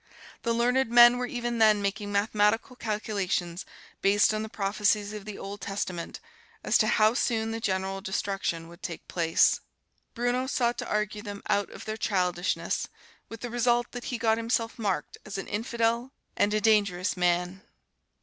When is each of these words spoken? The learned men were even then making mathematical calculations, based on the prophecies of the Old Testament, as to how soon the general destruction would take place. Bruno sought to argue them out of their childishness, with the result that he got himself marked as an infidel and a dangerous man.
The 0.41 0.51
learned 0.51 0.89
men 0.89 1.19
were 1.19 1.27
even 1.27 1.59
then 1.59 1.79
making 1.79 2.11
mathematical 2.11 2.75
calculations, 2.75 3.67
based 4.01 4.33
on 4.33 4.41
the 4.41 4.49
prophecies 4.49 5.13
of 5.13 5.25
the 5.25 5.37
Old 5.37 5.61
Testament, 5.61 6.19
as 6.63 6.75
to 6.79 6.87
how 6.87 7.13
soon 7.13 7.51
the 7.51 7.59
general 7.59 8.01
destruction 8.01 8.67
would 8.67 8.81
take 8.81 9.07
place. 9.07 9.59
Bruno 10.15 10.47
sought 10.47 10.79
to 10.79 10.89
argue 10.89 11.21
them 11.21 11.43
out 11.49 11.69
of 11.69 11.85
their 11.85 11.97
childishness, 11.97 12.87
with 13.29 13.41
the 13.41 13.51
result 13.51 13.91
that 13.91 14.05
he 14.05 14.17
got 14.17 14.37
himself 14.37 14.79
marked 14.79 15.19
as 15.23 15.37
an 15.37 15.45
infidel 15.47 16.11
and 16.35 16.51
a 16.55 16.59
dangerous 16.61 17.15
man. 17.15 17.61